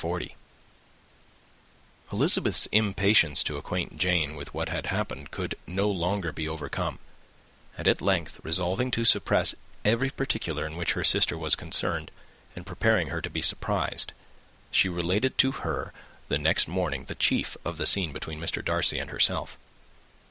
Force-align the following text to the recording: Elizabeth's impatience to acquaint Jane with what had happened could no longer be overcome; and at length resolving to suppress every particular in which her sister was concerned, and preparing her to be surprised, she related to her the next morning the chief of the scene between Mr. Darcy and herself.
Elizabeth's 2.11 2.65
impatience 2.71 3.43
to 3.43 3.57
acquaint 3.57 3.99
Jane 3.99 4.35
with 4.35 4.51
what 4.51 4.67
had 4.69 4.87
happened 4.87 5.29
could 5.29 5.53
no 5.67 5.91
longer 5.91 6.31
be 6.31 6.47
overcome; 6.49 6.97
and 7.77 7.87
at 7.87 8.01
length 8.01 8.39
resolving 8.41 8.89
to 8.89 9.05
suppress 9.05 9.53
every 9.85 10.09
particular 10.09 10.65
in 10.65 10.75
which 10.75 10.93
her 10.93 11.03
sister 11.03 11.37
was 11.37 11.55
concerned, 11.55 12.09
and 12.55 12.65
preparing 12.65 13.09
her 13.09 13.21
to 13.21 13.29
be 13.29 13.43
surprised, 13.43 14.13
she 14.71 14.89
related 14.89 15.37
to 15.37 15.51
her 15.51 15.93
the 16.29 16.39
next 16.39 16.67
morning 16.67 17.03
the 17.05 17.13
chief 17.13 17.55
of 17.63 17.77
the 17.77 17.85
scene 17.85 18.11
between 18.11 18.39
Mr. 18.41 18.65
Darcy 18.65 18.97
and 18.97 19.11
herself. 19.11 19.55